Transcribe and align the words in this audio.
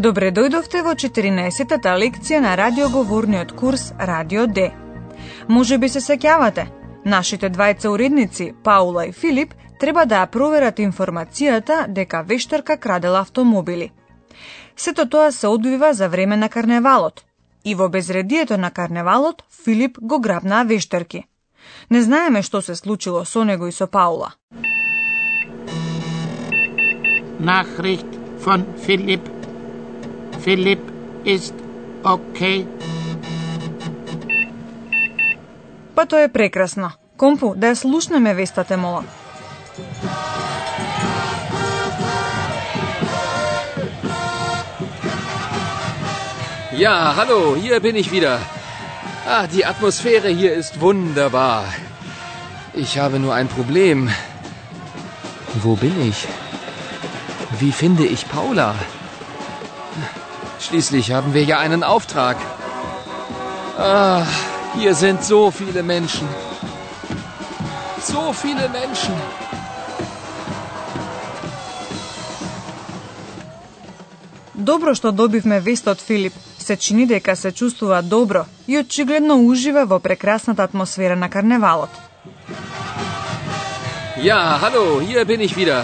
Добре 0.00 0.30
дојдовте 0.32 0.80
во 0.80 0.94
14-та 0.96 1.90
лекција 2.00 2.38
на 2.40 2.54
радиоговорниот 2.56 3.50
курс 3.52 3.82
Радио 3.98 4.46
Д. 4.46 4.70
Може 5.48 5.76
би 5.78 5.88
се 5.92 6.00
сеќавате, 6.00 6.62
нашите 7.04 7.50
двајца 7.52 7.90
уредници, 7.92 8.54
Паула 8.64 9.04
и 9.06 9.12
Филип, 9.12 9.50
треба 9.80 10.06
да 10.06 10.22
ја 10.22 10.30
проверат 10.32 10.78
информацијата 10.80 11.84
дека 11.88 12.22
вештарка 12.22 12.78
крадела 12.78 13.20
автомобили. 13.20 13.90
Сето 14.76 15.04
тоа 15.04 15.32
се 15.32 15.46
одвива 15.46 15.92
за 15.92 16.08
време 16.08 16.36
на 16.36 16.48
карневалот. 16.48 17.20
И 17.64 17.74
во 17.74 17.88
безредието 17.88 18.56
на 18.56 18.70
карневалот, 18.70 19.44
Филип 19.64 19.98
го 20.00 20.20
грабна 20.20 20.64
вештарки. 20.64 21.24
Не 21.90 22.02
знаеме 22.02 22.42
што 22.42 22.62
се 22.62 22.74
случило 22.74 23.24
со 23.24 23.44
него 23.44 23.66
и 23.66 23.72
со 23.72 23.86
Паула. 23.86 24.32
Nachricht 27.40 28.16
von 28.46 28.64
Philipp 28.86 29.39
Philipp 30.43 30.81
ist 31.25 31.53
okay. 32.03 32.65
Па 35.95 36.05
тоа 36.05 36.23
е 36.23 36.27
прекрасно. 36.27 36.91
Компу, 37.17 37.53
да 37.55 37.67
ја 37.71 37.75
слушнеме 37.75 38.33
вестате, 38.33 38.77
молам. 38.77 39.05
Ja, 46.77 47.15
hallo, 47.15 47.55
hier 47.55 47.79
bin 47.79 47.95
ich 47.95 48.11
wieder. 48.11 48.39
Ah, 49.25 49.47
die 49.47 49.65
Atmosphäre 49.65 50.27
hier 50.27 50.53
ist 50.53 50.81
wunderbar. 50.81 51.63
Ich 52.73 52.99
habe 52.99 53.17
nur 53.17 53.33
ein 53.33 53.47
Problem. 53.47 54.09
Wo 55.63 55.75
bin 55.75 55.95
ich? 56.09 56.27
Wie 57.59 57.71
finde 57.71 58.05
ich 58.05 58.27
Paula? 58.27 58.75
Schließlich 60.59 61.11
haben 61.11 61.33
wir 61.33 61.43
ja 61.43 61.57
einen 61.59 61.83
Auftrag. 61.83 62.37
Ah, 63.77 64.23
hier 64.75 64.95
sind 64.95 65.23
so 65.23 65.51
viele 65.51 65.83
Menschen. 65.83 66.27
So 68.01 68.33
viele 68.33 68.69
Menschen. 68.69 69.15
Добро 74.53 74.95
што 74.95 75.11
добивме 75.11 75.59
вест 75.59 75.87
од 75.87 76.01
Филип. 76.01 76.33
Се 76.59 76.75
чини 76.75 77.05
дека 77.05 77.35
се 77.35 77.51
чувствува 77.51 78.01
добро 78.01 78.45
и 78.67 78.77
очигледно 78.79 79.35
ужива 79.35 79.85
во 79.85 79.99
прекрасната 79.99 80.63
атмосфера 80.63 81.15
на 81.15 81.29
карневалот. 81.29 81.89
Ja, 84.17 84.57
hallo, 84.61 85.01
hier 85.01 85.25
bin 85.25 85.41
ich 85.41 85.55
wieder. 85.57 85.83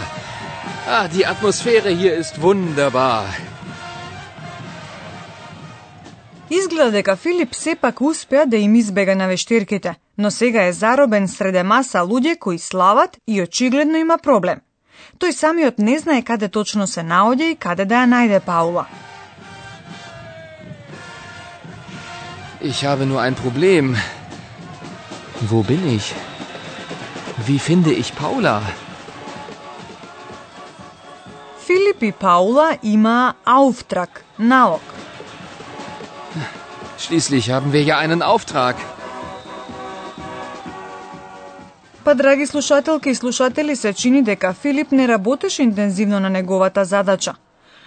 Ah, 0.88 1.08
die 1.08 1.25
Atmosphäre 1.28 1.89
hier 1.89 2.16
ist 2.16 2.42
wunderbar. 2.42 3.25
Изгледа 6.50 6.91
дека 6.91 7.16
Филип 7.16 7.55
сепак 7.55 8.00
успеа 8.00 8.47
да 8.47 8.56
им 8.56 8.75
избега 8.75 9.14
на 9.14 9.27
вештирките, 9.27 9.94
но 10.19 10.31
сега 10.31 10.66
е 10.66 10.72
заробен 10.72 11.28
среде 11.28 11.62
маса 11.62 11.98
луѓе 11.98 12.38
кои 12.38 12.59
слават 12.59 13.16
и 13.26 13.43
очигледно 13.43 13.97
има 13.97 14.19
проблем. 14.19 14.60
Тој 15.19 15.32
самиот 15.32 15.78
не 15.78 15.98
знае 15.98 16.22
каде 16.22 16.48
точно 16.48 16.87
се 16.87 17.00
наоѓа 17.00 17.50
и 17.53 17.56
каде 17.56 17.84
да 17.84 18.04
ја 18.04 18.06
најде 18.06 18.41
Паула. 18.41 18.87
Ich 22.62 22.84
habe 22.84 23.06
nur 23.06 23.21
ein 23.21 23.34
Problem. 23.34 23.97
Wo 25.50 25.62
bin 25.62 25.82
ich? 25.97 26.15
Wie 27.47 27.59
finde 27.59 27.92
ich 27.92 28.15
Paula? 28.15 28.62
Филип 31.66 32.03
и 32.03 32.12
Паула 32.12 32.78
имаа 32.82 33.34
ауфтрак, 33.44 34.25
налог. 34.38 34.96
Schließlich 36.99 37.51
haben 37.51 37.73
wir 37.73 37.83
ja 37.83 37.99
einen 37.99 38.23
Auftrag. 38.23 38.77
Па, 42.05 42.15
драги 42.15 42.45
слушателки 42.47 43.09
и 43.09 43.15
слушатели, 43.15 43.75
се 43.77 43.93
чини 43.93 44.23
дека 44.23 44.55
Филип 44.55 44.93
не 44.93 45.09
работеше 45.09 45.62
интензивно 45.62 46.21
на 46.21 46.31
неговата 46.31 46.84
задача. 46.84 47.34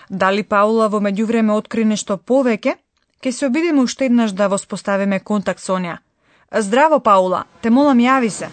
Дали 0.09 0.43
Паула 0.43 0.89
во 0.89 0.99
меѓувреме 0.99 1.51
откри 1.51 1.85
нешто 1.85 2.17
повеќе? 2.17 2.75
Ке 3.21 3.31
се 3.31 3.45
обидиме 3.45 3.81
уште 3.81 4.05
еднаш 4.05 4.31
да 4.31 4.47
воспоставиме 4.47 5.19
контакт 5.19 5.59
со 5.59 5.79
неа. 5.79 5.99
Здраво, 6.51 6.99
Паула, 6.99 7.43
те 7.61 7.69
молам 7.69 7.97
јави 7.97 8.29
се. 8.29 8.49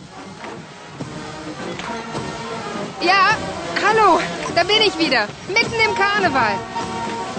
Ja, 3.03 3.23
hallo, 3.83 4.21
da 4.55 4.65
bin 4.65 4.83
ich 4.89 4.97
wieder, 4.99 5.27
mitten 5.49 5.81
im 5.87 5.95
Karneval. 5.97 6.57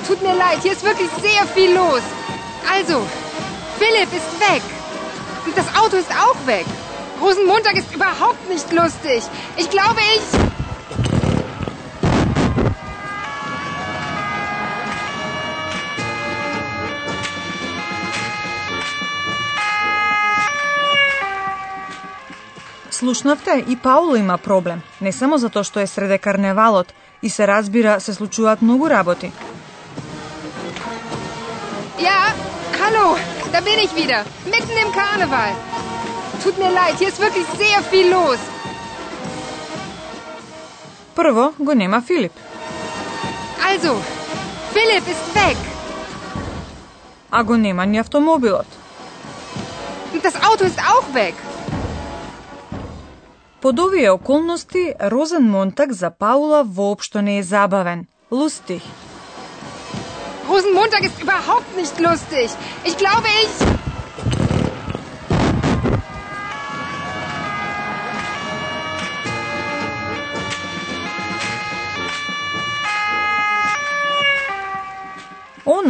Tut 0.07 0.21
mir 0.21 0.35
leid, 0.35 0.59
hier 0.63 0.73
ist 0.73 0.83
wirklich 0.83 1.11
sehr 1.21 1.45
viel 1.55 1.73
los. 1.73 2.26
Also, 2.75 3.05
Philipp 3.79 4.11
ist 4.13 4.31
weg. 4.39 4.61
Und 5.45 5.57
das 5.57 5.67
Auto 5.81 5.95
ist 5.97 6.11
auch 6.11 6.39
weg. 6.45 6.65
Rosenmontag 7.21 7.75
ist 7.75 7.93
überhaupt 7.93 8.49
nicht 8.49 8.71
lustig. 8.71 9.23
Ich 9.57 9.69
glaube, 9.69 10.01
ich... 10.15 10.21
Слушнавте, 22.91 23.59
и 23.59 23.75
Паула 23.75 24.17
има 24.17 24.37
проблем. 24.37 24.81
Не 25.01 25.11
само 25.11 25.37
затоа 25.37 25.63
што 25.63 25.79
е 25.79 25.87
среде 25.87 26.17
карневалот 26.17 26.93
и 27.21 27.29
се 27.29 27.47
разбира 27.47 27.99
се 27.99 28.13
случуваат 28.13 28.61
многу 28.61 28.89
работи. 28.89 29.31
Ja, 31.99 32.33
hallo, 32.87 33.17
da 33.51 33.59
bin 33.61 33.79
ich 33.85 33.93
wieder, 33.95 34.19
mitten 34.45 34.75
im 34.83 34.91
Karneval. 34.91 35.51
Tut 36.43 36.57
mir 36.57 36.71
leid, 36.71 36.95
hier 36.99 37.09
ist 37.09 37.19
wirklich 37.19 37.47
sehr 37.63 37.79
viel 37.91 38.07
los. 38.09 38.39
Прво 41.15 41.53
го 41.57 41.73
нема 41.73 42.01
Филип. 42.01 42.31
Also, 43.69 43.91
Philipp 44.73 45.05
ist 45.13 45.25
weg. 45.35 45.57
а 47.31 47.43
го 47.43 47.55
нема 47.57 47.85
ни 47.85 47.97
автомобилот. 47.97 48.67
Und 50.13 50.23
das 50.23 50.35
Auto 50.49 50.63
ist 50.63 50.79
auch 50.79 51.13
weg. 51.13 51.35
Под 53.61 53.79
овие 53.79 54.11
околности, 54.11 54.95
Розен 54.99 55.49
Монтак 55.49 55.93
за 55.93 56.09
Паула 56.09 56.63
воопшто 56.63 57.21
не 57.21 57.39
е 57.39 57.43
забавен. 57.43 58.07
Лустих. 58.31 58.83
Rosenmontag 60.48 61.02
ist 61.04 61.22
überhaupt 61.22 61.76
nicht 61.76 61.98
lustig. 62.00 62.50
Ich 62.84 62.96
glaube, 62.96 63.28
ich... 63.42 63.72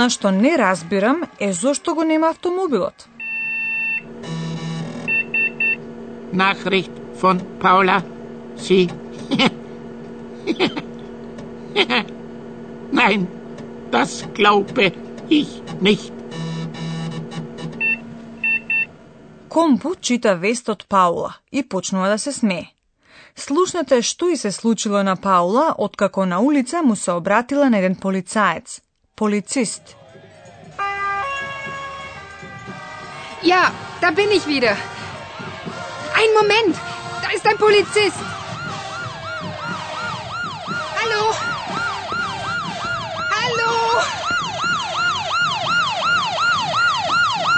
Она 0.02 0.10
што 0.10 0.30
не 0.34 0.56
разбирам 0.56 1.22
е 1.38 1.52
зошто 1.52 1.94
го 1.94 2.02
нема 2.02 2.30
автомобилот. 2.30 3.06
Nachricht 6.32 6.90
von 7.20 7.38
Paula. 7.60 8.02
Sie. 8.56 8.90
Nein, 12.90 13.28
das 13.91 14.25
glaube 14.33 14.91
ich 15.29 15.49
nicht. 15.81 16.13
Компу 19.49 19.95
чита 19.95 20.35
вест 20.35 20.69
од 20.69 20.85
Паула 20.87 21.33
и 21.51 21.63
почнува 21.69 22.09
да 22.09 22.19
се 22.19 22.31
смее. 22.31 22.71
Слушнете 23.35 24.01
што 24.01 24.29
и 24.29 24.37
се 24.37 24.51
случило 24.51 25.03
на 25.03 25.15
Паула 25.15 25.75
откако 25.77 26.25
на 26.25 26.39
улица 26.39 26.81
му 26.81 26.95
се 26.95 27.11
обратила 27.11 27.69
на 27.69 27.77
еден 27.77 27.95
полицаец. 27.95 28.81
Полицист. 29.15 29.95
Ja, 33.43 33.71
da 34.01 34.11
bin 34.11 34.31
ich 34.31 34.45
wieder. 34.47 34.75
Ein 36.19 36.31
Moment, 36.39 36.75
da 37.21 37.27
ist 37.35 37.45
ein 37.45 37.57
Polizist. 37.57 38.36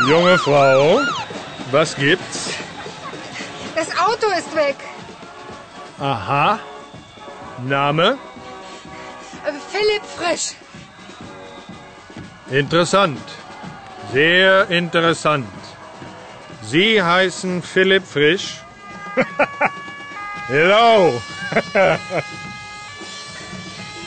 Junge 0.09 0.39
Frau, 0.39 1.01
was 1.69 1.95
gibt's? 1.95 2.55
Das 3.75 3.89
Auto 3.95 4.25
ist 4.35 4.55
weg. 4.55 4.77
Aha. 5.99 6.59
Name? 7.67 8.17
Äh, 9.45 9.51
Philipp 9.71 10.03
Frisch. 10.17 10.55
Interessant. 12.49 13.21
Sehr 14.11 14.67
interessant. 14.71 15.47
Sie 16.63 17.03
heißen 17.03 17.61
Philipp 17.61 18.03
Frisch? 18.03 18.61
Hello. 20.47 21.21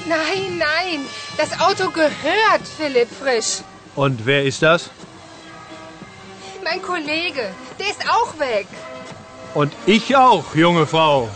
Nein, 0.07 0.59
nein. 0.59 1.07
Das 1.37 1.61
Auto 1.61 1.91
gehört 1.91 2.67
Philipp 2.77 3.09
Frisch. 3.23 3.63
Und 3.95 4.27
wer 4.27 4.43
ist 4.43 4.63
das? 4.63 4.91
Mein 6.73 6.81
Kollege. 6.81 7.45
Der 7.79 7.89
ist 7.95 8.03
auch 8.17 8.39
weg. 8.39 8.67
Und 9.53 9.73
ich 9.85 10.17
auch, 10.17 10.55
junge 10.55 10.87
Frau. 10.87 11.29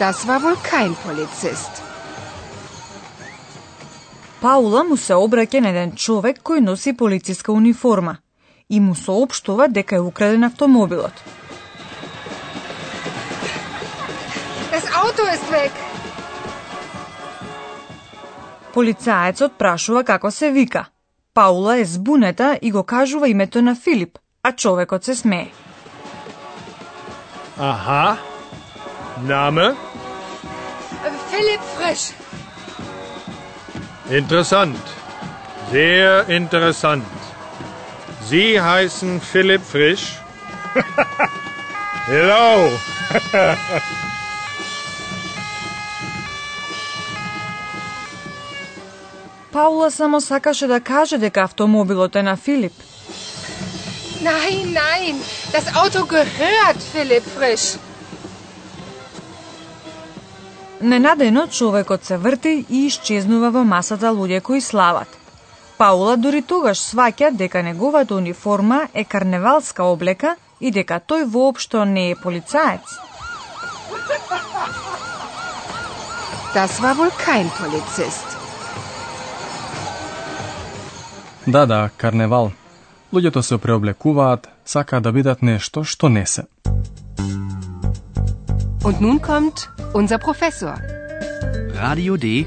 Das 0.00 0.26
war 0.26 0.42
wohl 0.42 0.56
kein 0.70 0.96
Polizist. 1.06 1.70
Паула 4.40 4.82
му 4.84 4.96
се 4.96 5.14
обраќа 5.14 5.60
на 5.60 5.70
еден 5.70 5.92
човек 5.96 6.42
кој 6.42 6.60
носи 6.60 6.92
полициска 6.92 7.52
униформа 7.52 8.16
и 8.68 8.80
му 8.80 8.94
соопштува 8.94 9.68
дека 9.68 9.96
е 9.96 10.00
украден 10.10 10.44
автомобилот. 10.44 11.14
Das 14.72 14.86
Auto 15.02 15.22
ist 15.34 15.46
weg. 15.50 15.87
Полицаецот 18.78 19.56
прашува 19.58 20.04
како 20.06 20.30
се 20.30 20.52
вика. 20.54 20.84
Паула 21.34 21.80
е 21.80 21.84
збунета 21.84 22.58
и 22.62 22.70
го 22.70 22.84
кажува 22.84 23.28
името 23.28 23.62
на 23.62 23.74
Филип, 23.74 24.18
а 24.42 24.52
човекот 24.52 25.04
се 25.04 25.14
смее. 25.14 25.50
Aha. 27.58 28.16
Name? 29.26 29.74
Philipp 31.30 31.64
Frisch. 31.74 32.14
Interessant. 34.10 34.82
Sehr 35.72 36.28
interessant. 36.28 37.10
Sie 38.28 38.62
heißen 38.62 39.20
Philipp 39.32 39.62
Frisch? 39.72 40.06
Hello. 42.12 42.70
Паула 49.52 49.90
само 49.90 50.20
сакаше 50.20 50.66
да 50.66 50.80
каже 50.80 51.18
дека 51.18 51.40
автомобилот 51.40 52.16
е 52.16 52.22
на 52.22 52.36
Филип. 52.36 52.72
Nein, 54.22 54.74
nein. 54.74 55.14
Das 55.52 55.66
Auto 55.74 56.04
gehört 56.06 56.80
Philipp 56.92 57.24
Frisch. 57.36 57.78
Ненадено 60.80 61.46
човекот 61.46 62.04
се 62.04 62.16
врти 62.16 62.66
и 62.70 62.86
исчезнува 62.86 63.50
во 63.50 63.64
масата 63.64 64.12
луѓе 64.14 64.42
кои 64.42 64.60
слават. 64.60 65.08
Паула 65.78 66.16
дури 66.16 66.42
тогаш 66.42 66.78
сваќа 66.78 67.30
дека 67.30 67.62
неговата 67.62 68.14
униформа 68.14 68.88
е 68.94 69.04
карневалска 69.04 69.84
облека 69.84 70.36
и 70.60 70.70
дека 70.70 71.00
тој 71.00 71.24
воопшто 71.24 71.84
не 71.84 72.10
е 72.10 72.16
полицаец. 72.22 72.86
Das 76.54 76.80
war 76.82 76.94
wohl 76.98 77.12
kein 77.26 77.48
Polizist. 77.60 78.37
Да, 81.48 81.66
да, 81.66 81.90
карневал. 81.96 82.50
Луѓето 83.12 83.40
се 83.40 83.56
преоблекуваат, 83.58 84.48
сакаат 84.64 85.02
да 85.02 85.12
бидат 85.12 85.42
нешто 85.42 85.80
што 85.84 86.08
не 86.08 86.26
се. 86.26 86.44
Und 88.84 89.00
nun 89.00 89.18
kommt 89.18 89.70
unser 89.94 90.18
Professor. 90.20 90.76
Radio 91.72 92.16
D. 92.16 92.44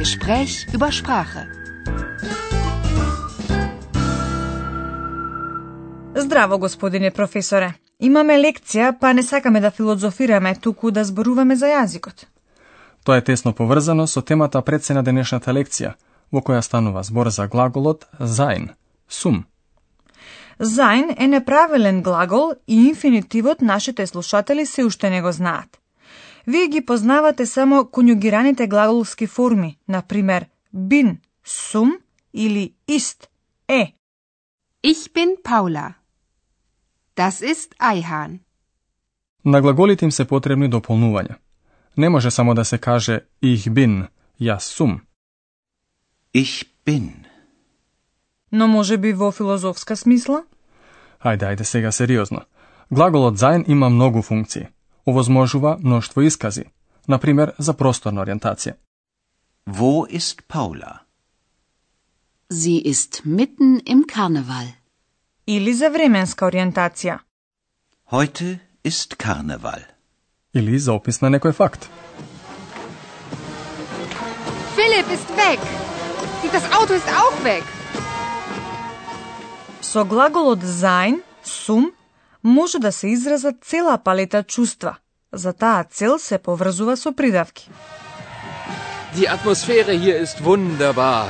Gespräch 0.00 0.54
über 0.72 0.90
Sprache. 0.90 1.44
Здраво, 6.14 6.58
господине 6.58 7.10
професоре. 7.10 7.74
Имаме 8.00 8.38
лекција, 8.40 8.96
па 9.00 9.12
не 9.12 9.22
сакаме 9.22 9.60
да 9.60 9.70
филозофираме, 9.70 10.54
туку 10.54 10.90
да 10.90 11.04
зборуваме 11.04 11.56
за 11.56 11.66
јазикот. 11.66 12.24
Тоа 13.04 13.16
е 13.16 13.24
тесно 13.24 13.52
поврзано 13.52 14.06
со 14.06 14.22
темата 14.22 14.62
пред 14.62 14.84
се 14.84 14.94
на 14.94 15.02
денешната 15.02 15.52
лекција, 15.52 15.92
во 16.32 16.40
која 16.40 16.62
станува 16.62 17.02
збор 17.02 17.28
за 17.28 17.46
глаголот 17.46 18.06
sein, 18.20 18.68
сум. 19.08 19.44
Заин 20.58 21.14
е 21.18 21.26
неправилен 21.26 22.02
глагол 22.02 22.52
и 22.66 22.88
инфинитивот 22.88 23.60
нашите 23.60 24.06
слушатели 24.06 24.66
се 24.66 24.84
уште 24.84 25.10
не 25.10 25.22
го 25.22 25.32
знаат. 25.32 25.78
Вие 26.46 26.68
ги 26.68 26.86
познавате 26.86 27.46
само 27.46 27.76
конјугираните 27.84 28.68
глаголски 28.68 29.26
форми, 29.26 29.78
например 29.88 30.46
bin, 30.74 31.16
сум 31.44 31.92
или 32.34 32.74
ist, 32.88 33.28
е. 33.68 33.92
Ich 34.84 35.12
bin 35.12 35.36
Paula. 35.44 35.94
Das 37.16 37.42
ist 37.42 37.74
Eihahn. 37.80 38.38
На 39.44 39.60
глаголите 39.60 40.04
им 40.04 40.12
се 40.12 40.24
потребни 40.24 40.70
дополнувања. 40.70 41.34
Не 41.96 42.08
може 42.08 42.30
само 42.30 42.54
да 42.54 42.64
се 42.64 42.78
каже 42.78 43.20
ich 43.42 43.70
bin, 43.70 44.06
јас 44.40 44.58
сум. 44.58 45.00
Ich 46.36 46.66
bin. 46.84 47.24
Но 48.52 48.66
може 48.68 48.96
би 48.96 49.12
во 49.12 49.30
филозофска 49.32 49.96
смисла? 49.96 50.42
Ајде, 51.24 51.48
ајде 51.48 51.64
сега 51.64 51.92
сериозно. 51.92 52.42
Глаголот 52.90 53.38
sein 53.40 53.64
има 53.66 53.88
многу 53.88 54.22
функции. 54.22 54.68
Овозможува 55.06 55.78
мноштво 55.80 56.22
искази, 56.22 56.64
например 57.08 57.54
за 57.58 57.72
просторна 57.72 58.20
ориентација. 58.20 58.74
Wo 59.66 60.04
ist 60.10 60.42
Paula? 60.48 60.92
Sie 62.52 62.84
ist 62.84 63.22
mitten 63.24 63.80
im 63.86 64.04
Karneval. 64.04 64.66
Или 65.46 65.72
за 65.72 65.90
временска 65.90 66.46
ориентација. 66.46 67.18
Heute 68.12 68.58
ist 68.84 69.16
Karneval. 69.16 69.80
Или 70.54 70.78
за 70.78 70.92
опис 70.92 71.20
на 71.20 71.30
некој 71.30 71.52
факт. 71.52 71.88
Philipp 74.76 75.08
ist 75.10 75.30
weg. 75.36 75.95
Und 76.42 76.52
das 76.58 76.66
Auto 76.78 76.92
ist 76.94 77.08
auch 77.22 77.38
weg. 77.44 77.64
Со 79.80 80.04
глаголот 80.04 80.62
sein, 80.62 81.22
сум, 81.44 81.92
може 82.42 82.78
да 82.78 82.92
се 82.92 83.08
изразат 83.08 83.56
цела 83.64 83.98
палета 83.98 84.42
чувства. 84.42 84.96
За 85.32 85.52
таа 85.52 85.84
цел 85.84 86.18
се 86.18 86.38
поврзува 86.38 86.96
со 86.96 87.12
придавки. 87.12 87.70
Die 89.16 89.28
Atmosphäre 89.36 89.92
hier 90.04 90.16
ist 90.26 90.44
wunderbar. 90.44 91.28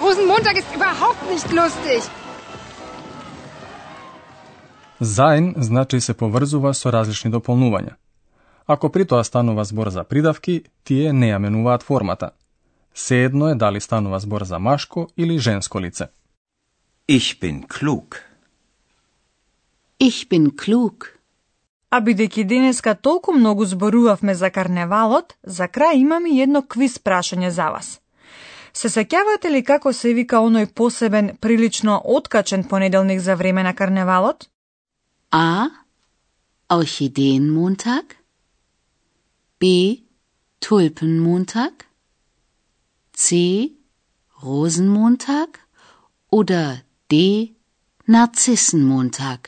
Rosenmontag 0.00 0.54
ist 0.62 0.70
überhaupt 0.78 1.22
nicht 1.32 1.48
lustig. 1.52 2.00
Sein 5.00 5.54
значи 5.56 6.00
се 6.00 6.14
поврзува 6.14 6.74
со 6.74 6.92
различни 6.92 7.30
дополнувања. 7.30 7.96
Ако 8.70 8.92
при 8.92 9.04
тоа 9.04 9.24
станува 9.24 9.64
збор 9.64 9.88
за 9.90 10.04
придавки, 10.04 10.62
тие 10.86 11.10
не 11.12 11.32
ја 11.32 11.38
менуваат 11.42 11.82
формата. 11.82 12.30
Seедно 12.94 13.48
е 13.50 13.54
дали 13.58 13.80
станува 13.80 14.20
збор 14.20 14.44
за 14.46 14.58
машко 14.58 15.08
или 15.16 15.38
женско 15.38 15.80
лице. 15.80 16.06
Ich 17.08 17.40
bin 17.42 17.66
klug. 17.66 18.22
Ich 19.98 20.28
bin 20.30 20.54
klug. 20.54 21.08
А 21.90 21.98
бидејќи 21.98 22.44
денеска 22.44 22.94
толку 22.94 23.34
многу 23.34 23.66
зборувавме 23.66 24.34
за 24.34 24.50
карневалот, 24.50 25.34
за 25.42 25.66
крај 25.66 25.98
имам 26.06 26.26
и 26.26 26.38
едно 26.42 26.62
квиз 26.62 27.02
прашање 27.02 27.48
за 27.48 27.70
вас. 27.74 27.98
Се 28.72 28.86
сеќавате 28.86 29.50
ли 29.50 29.64
како 29.66 29.92
се 29.92 30.14
вика 30.14 30.38
оној 30.46 30.70
посебен, 30.70 31.34
прилично 31.40 31.98
откачен 32.04 32.62
понеделник 32.64 33.18
за 33.18 33.34
време 33.34 33.62
на 33.62 33.74
карневалот? 33.74 34.46
A. 35.32 35.70
Orchideenmontag. 36.70 38.19
B. 39.60 39.66
Tulpenmontag. 40.60 41.72
C. 43.12 43.28
Rosenmontag. 44.42 45.48
Oder 46.32 46.78
D. 47.10 47.14
Narzissenmontag. 48.08 49.40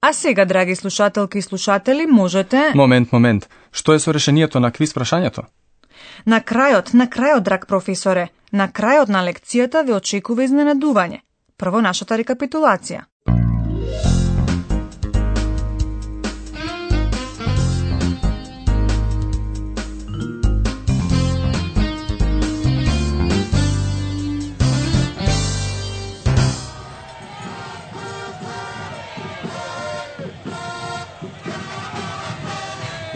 А 0.00 0.12
сега, 0.12 0.44
драги 0.44 0.76
слушателки 0.76 1.38
и 1.38 1.42
слушатели, 1.42 2.06
можете... 2.06 2.72
Момент, 2.74 3.12
момент. 3.12 3.48
Што 3.72 3.92
е 3.92 3.98
со 3.98 4.12
решението 4.12 4.60
на 4.60 4.72
квиз 4.72 4.94
прашањето? 4.94 5.44
На 6.26 6.40
крајот, 6.40 6.94
на 6.94 7.06
крајот, 7.06 7.44
драг 7.44 7.68
професоре, 7.68 8.28
на 8.52 8.68
крајот 8.68 9.08
на 9.08 9.20
лекцијата 9.22 9.84
ве 9.84 9.94
очекува 9.94 10.48
изненадување. 10.48 11.20
Прво 11.56 11.80
нашата 11.80 12.16
рекапитулација. 12.16 13.04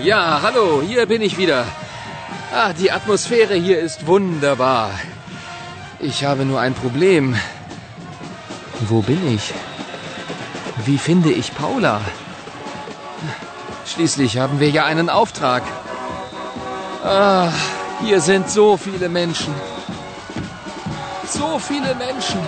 Ja, 0.06 0.38
hallo, 0.40 0.82
hier 0.86 1.04
bin 1.06 1.20
ich 1.20 1.36
wieder. 1.36 1.66
Ah, 2.54 2.72
die 2.72 2.92
Atmosphäre 2.92 3.54
hier 3.54 3.80
ist 3.80 4.06
wunderbar. 4.06 4.92
Ich 5.98 6.24
habe 6.24 6.44
nur 6.44 6.60
ein 6.60 6.74
Problem. 6.74 7.34
Wo 8.88 9.00
bin 9.02 9.34
ich? 9.34 9.52
Wie 10.84 10.96
finde 10.96 11.32
ich 11.32 11.52
Paula? 11.56 12.00
Schließlich 13.84 14.38
haben 14.38 14.60
wir 14.60 14.70
ja 14.70 14.84
einen 14.84 15.10
Auftrag. 15.10 15.64
Ah, 17.02 17.50
hier 18.04 18.20
sind 18.20 18.48
so 18.48 18.76
viele 18.76 19.08
Menschen. 19.08 19.52
So 21.28 21.58
viele 21.58 21.96
Menschen. 21.96 22.42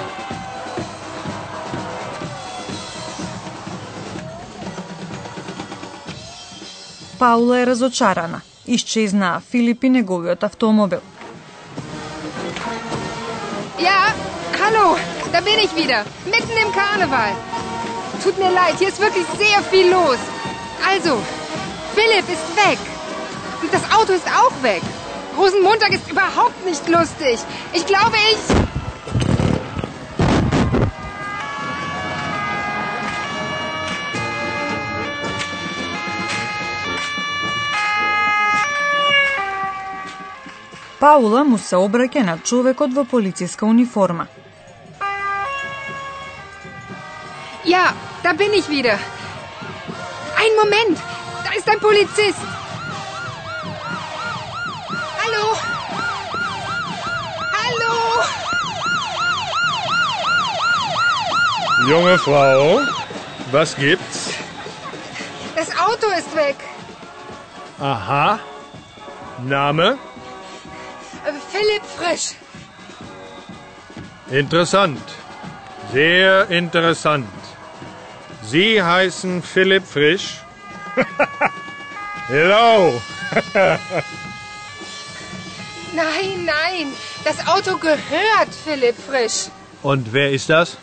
Паула 7.20 7.60
е 7.60 7.66
разочарана. 7.66 8.42
Исчезнаа 8.66 9.42
Филип 9.52 9.84
и 9.84 9.90
неговиот 9.90 10.44
автомобил. 10.44 11.02
Ja, 13.80 14.00
hallo, 14.62 14.98
da 15.34 15.40
bin 15.42 15.60
ich 15.66 15.72
wieder. 15.76 16.00
Mitten 16.34 16.56
im 16.64 16.72
Karneval. 16.72 17.34
Tut 18.24 18.38
mir 18.38 18.52
leid, 18.52 18.76
hier 18.80 18.88
ist 18.88 19.02
wirklich 19.02 19.26
sehr 19.38 19.60
viel 19.72 19.88
los. 19.92 20.20
Also, 20.92 21.14
Philipp 21.96 22.28
ist 22.30 22.48
weg. 22.56 22.80
Und 23.62 23.74
das 23.74 23.84
Auto 23.98 24.14
ist 24.14 24.28
auch 24.28 24.56
weg. 24.64 24.82
Rosenmontag 25.38 25.92
ist 25.94 26.10
überhaupt 26.10 26.66
nicht 26.66 26.88
lustig. 26.88 27.40
Ich 27.74 27.86
glaube, 27.86 28.18
ich... 28.32 28.67
Паула 41.00 41.44
му 41.44 41.58
се 41.58 41.76
обраќа 41.76 42.24
на 42.24 42.38
човекот 42.40 42.94
во 42.94 43.04
полициска 43.04 43.66
униформа. 43.66 44.28
Ja, 47.66 47.94
da 48.24 48.34
bin 48.34 48.54
ich 48.54 48.68
wieder. 48.70 48.98
Ein 50.44 50.54
Moment, 50.62 50.98
da 51.44 51.52
ist 51.58 51.68
ein 51.70 51.80
Polizist. 51.80 52.44
Hallo? 55.22 55.46
Hallo? 57.58 57.94
Junge 61.90 62.18
Frau, 62.18 62.82
was 63.52 63.76
gibt's? 63.76 64.34
Das 65.56 65.70
Auto 65.78 66.08
ist 66.18 66.36
weg. 66.36 66.58
Aha. 67.80 68.40
Name? 69.44 69.98
Philipp 71.59 71.85
Frisch. 71.97 72.37
Interessant. 74.31 75.03
Sehr 75.93 76.49
interessant. 76.51 77.29
Sie 78.43 78.81
heißen 78.81 79.43
Philipp 79.43 79.85
Frisch? 79.85 80.39
Hello. 82.29 83.01
Nein, 85.95 86.45
nein, 86.45 86.93
das 87.25 87.45
Auto 87.49 87.77
gehört 87.77 88.55
Philipp 88.65 88.95
Frisch. 89.09 89.49
Und 89.83 90.13
wer 90.13 90.31
ist 90.31 90.49
das? 90.49 90.77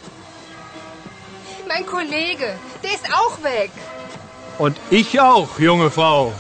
Mein 1.70 1.86
Kollege, 1.86 2.58
der 2.84 2.92
ist 2.92 3.06
auch 3.14 3.42
weg. 3.44 3.72
Und 4.58 4.78
ich 4.90 5.22
auch, 5.22 5.58
junge 5.58 5.90
Frau. 5.90 6.34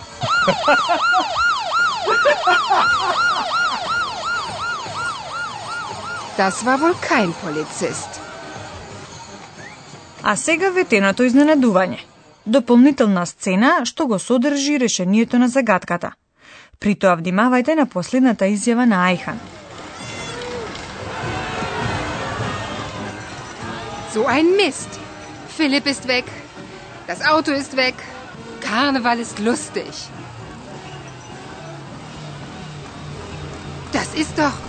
Das 6.37 6.65
war 6.65 6.81
wohl 6.81 6.95
kein 7.09 7.33
Polizist. 7.43 8.09
А 10.23 10.35
сега 10.35 10.69
ветеното 10.69 11.23
изненадување. 11.23 11.99
Дополнителна 12.45 13.25
сцена 13.25 13.85
што 13.85 14.07
го 14.07 14.19
содржи 14.19 14.79
решението 14.79 15.39
на 15.39 15.47
загадката. 15.47 16.11
При 16.79 16.95
тоа 16.95 17.15
внимавајте 17.21 17.75
на 17.75 17.85
последната 17.85 18.45
изјава 18.45 18.85
на 18.85 19.05
Ајхан. 19.11 19.39
So 24.13 24.27
ein 24.27 24.51
Mist. 24.57 24.99
Philipp 25.57 25.87
ist 25.87 26.07
weg. 26.07 26.25
Das 27.07 27.19
Auto 27.31 27.51
ist 27.51 27.77
weg. 27.77 27.95
Karneval 28.59 29.19
ist 29.19 29.39
lustig. 29.39 29.93
Das 33.93 34.09
ist 34.21 34.37
doch. 34.37 34.64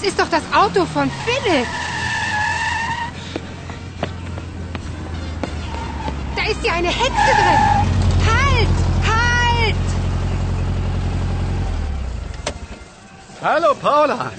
Das 0.00 0.08
ist 0.08 0.18
doch 0.18 0.30
das 0.30 0.42
Auto 0.54 0.86
von 0.86 1.10
Philipp. 1.26 1.66
Da 6.34 6.42
ist 6.50 6.64
ja 6.64 6.72
eine 6.72 6.88
Hexe 6.88 7.10
drin. 7.10 7.60
Halt! 8.26 8.68
Halt! 9.06 9.76
Hallo 13.42 13.74
Paula. 13.74 14.32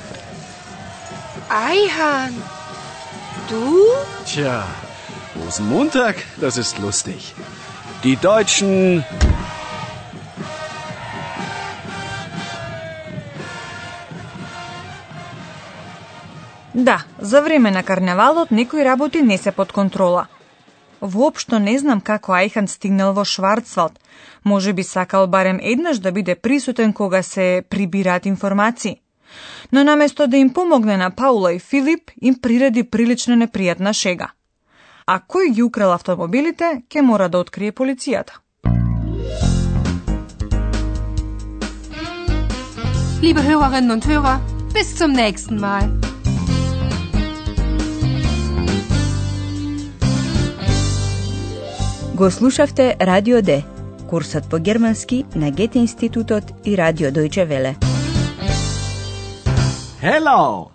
Eihan. 1.48 2.42
Du? 3.48 3.84
Tja, 4.26 4.64
Rosenmontag, 5.46 6.16
das 6.38 6.58
ist 6.58 6.80
lustig. 6.80 7.36
Die 8.04 8.16
Deutschen. 8.16 9.06
Да, 16.82 17.04
за 17.20 17.42
време 17.42 17.72
на 17.72 17.84
карневалот 17.84 18.52
некои 18.52 18.86
работи 18.86 19.22
не 19.22 19.38
се 19.38 19.52
под 19.52 19.72
контрола. 19.72 20.26
Воопшто 21.02 21.60
не 21.60 21.78
знам 21.80 22.02
како 22.02 22.34
Ајхан 22.34 22.66
стигнал 22.66 23.14
во 23.14 23.26
Шварцвалд. 23.26 24.00
Може 24.44 24.74
би 24.74 24.84
сакал 24.84 25.28
барем 25.28 25.60
еднаш 25.62 26.00
да 26.00 26.12
биде 26.12 26.36
присутен 26.36 26.94
кога 26.94 27.22
се 27.24 27.64
прибираат 27.70 28.26
информации. 28.26 29.02
Но 29.72 29.84
наместо 29.84 30.28
да 30.28 30.38
им 30.38 30.54
помогне 30.54 30.98
на 30.98 31.12
Паула 31.12 31.54
и 31.54 31.60
Филип, 31.60 32.12
им 32.22 32.36
приреди 32.42 32.84
прилично 32.84 33.36
непријатна 33.36 33.94
шега. 33.94 34.32
А 35.06 35.22
кој 35.22 35.54
ги 35.54 35.64
украл 35.64 35.94
автомобилите, 35.94 36.82
ќе 36.90 37.02
мора 37.02 37.30
да 37.30 37.38
открие 37.38 37.72
полицијата. 37.72 38.42
Liebe 43.22 43.44
Hörerinnen 43.46 43.92
und 43.92 44.06
Hörer, 44.08 44.40
bis 44.74 44.98
zum 44.98 45.14
nächsten 45.14 45.60
Mal. 45.60 46.11
Го 52.16 52.32
слушавте 52.32 52.96
Радио 53.02 53.42
Д, 53.42 53.64
курсот 54.10 54.50
по 54.50 54.60
германски 54.60 55.26
на 55.36 55.52
Гете 55.52 55.80
институтот 55.80 56.44
и 56.66 56.78
Радио 56.78 57.10
Дојче 57.10 57.46
Веле. 57.46 57.76
Hello. 60.04 60.68